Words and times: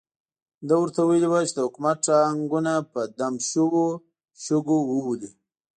ده 0.67 0.73
ورته 0.81 1.01
ویلي 1.03 1.27
وو 1.29 1.39
چې 1.47 1.53
د 1.55 1.59
حکومت 1.65 1.97
ټانګونه 2.07 2.73
په 2.91 3.01
دم 3.19 3.33
شوو 3.49 3.85
شګو 4.43 4.77
وولي. 4.89 5.29